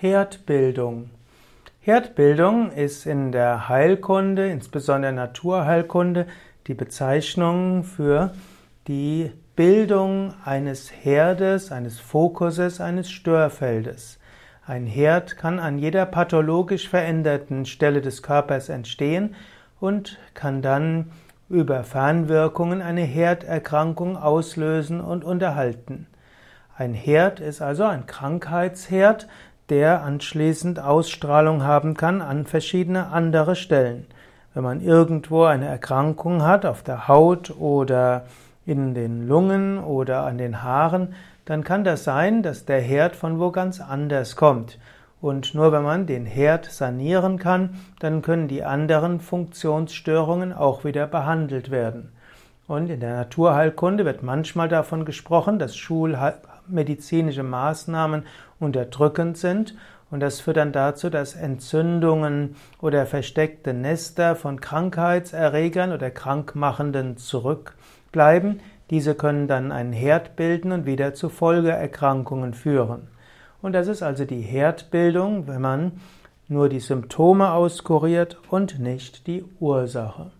Herdbildung. 0.00 1.10
Herdbildung 1.80 2.70
ist 2.70 3.04
in 3.04 3.32
der 3.32 3.68
Heilkunde, 3.68 4.48
insbesondere 4.48 5.12
Naturheilkunde, 5.12 6.28
die 6.68 6.74
Bezeichnung 6.74 7.82
für 7.82 8.32
die 8.86 9.32
Bildung 9.56 10.34
eines 10.44 10.92
Herdes, 10.92 11.72
eines 11.72 11.98
Fokuses, 11.98 12.80
eines 12.80 13.10
Störfeldes. 13.10 14.20
Ein 14.64 14.86
Herd 14.86 15.36
kann 15.36 15.58
an 15.58 15.78
jeder 15.78 16.06
pathologisch 16.06 16.88
veränderten 16.88 17.66
Stelle 17.66 18.00
des 18.00 18.22
Körpers 18.22 18.68
entstehen 18.68 19.34
und 19.80 20.20
kann 20.32 20.62
dann 20.62 21.10
über 21.48 21.82
Fernwirkungen 21.82 22.82
eine 22.82 23.00
Herderkrankung 23.02 24.16
auslösen 24.16 25.00
und 25.00 25.24
unterhalten. 25.24 26.06
Ein 26.76 26.94
Herd 26.94 27.40
ist 27.40 27.60
also 27.60 27.82
ein 27.82 28.06
Krankheitsherd, 28.06 29.26
der 29.70 30.02
anschließend 30.02 30.80
Ausstrahlung 30.80 31.62
haben 31.62 31.94
kann 31.94 32.22
an 32.22 32.46
verschiedene 32.46 33.08
andere 33.08 33.56
Stellen. 33.56 34.06
Wenn 34.54 34.64
man 34.64 34.80
irgendwo 34.80 35.44
eine 35.44 35.66
Erkrankung 35.66 36.42
hat, 36.42 36.66
auf 36.66 36.82
der 36.82 37.08
Haut 37.08 37.54
oder 37.58 38.24
in 38.66 38.94
den 38.94 39.28
Lungen 39.28 39.78
oder 39.78 40.24
an 40.24 40.38
den 40.38 40.62
Haaren, 40.62 41.14
dann 41.44 41.64
kann 41.64 41.84
das 41.84 42.04
sein, 42.04 42.42
dass 42.42 42.64
der 42.64 42.80
Herd 42.80 43.16
von 43.16 43.38
wo 43.40 43.50
ganz 43.50 43.80
anders 43.80 44.36
kommt. 44.36 44.78
Und 45.20 45.54
nur 45.54 45.72
wenn 45.72 45.82
man 45.82 46.06
den 46.06 46.26
Herd 46.26 46.66
sanieren 46.66 47.38
kann, 47.38 47.80
dann 47.98 48.22
können 48.22 48.48
die 48.48 48.64
anderen 48.64 49.20
Funktionsstörungen 49.20 50.52
auch 50.52 50.84
wieder 50.84 51.06
behandelt 51.06 51.70
werden. 51.70 52.12
Und 52.66 52.90
in 52.90 53.00
der 53.00 53.16
Naturheilkunde 53.16 54.04
wird 54.04 54.22
manchmal 54.22 54.68
davon 54.68 55.06
gesprochen, 55.06 55.58
dass 55.58 55.74
schulmedizinische 56.68 57.42
Maßnahmen 57.42 58.24
unterdrückend 58.60 59.36
sind 59.36 59.74
und 60.10 60.20
das 60.20 60.40
führt 60.40 60.56
dann 60.56 60.72
dazu, 60.72 61.10
dass 61.10 61.34
Entzündungen 61.34 62.56
oder 62.80 63.04
versteckte 63.04 63.74
Nester 63.74 64.36
von 64.36 64.60
Krankheitserregern 64.60 65.92
oder 65.92 66.10
Krankmachenden 66.10 67.18
zurückbleiben. 67.18 68.60
Diese 68.90 69.14
können 69.14 69.48
dann 69.48 69.70
einen 69.70 69.92
Herd 69.92 70.34
bilden 70.34 70.72
und 70.72 70.86
wieder 70.86 71.12
zu 71.12 71.28
Folgeerkrankungen 71.28 72.54
führen. 72.54 73.08
Und 73.60 73.72
das 73.72 73.86
ist 73.86 74.02
also 74.02 74.24
die 74.24 74.40
Herdbildung, 74.40 75.46
wenn 75.46 75.60
man 75.60 75.92
nur 76.48 76.70
die 76.70 76.80
Symptome 76.80 77.52
auskuriert 77.52 78.38
und 78.48 78.78
nicht 78.78 79.26
die 79.26 79.44
Ursache. 79.60 80.30